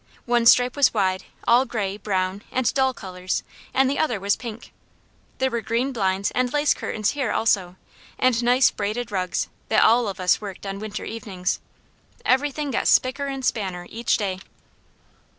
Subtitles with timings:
[0.25, 4.73] One stripe was wide, all gray, brown, and dull colours, and the other was pink.
[5.37, 7.75] There were green blinds and lace curtains here also,
[8.17, 11.59] and nice braided rugs that all of us worked on of winter evenings.
[12.25, 14.39] Everything got spicker and spanner each day.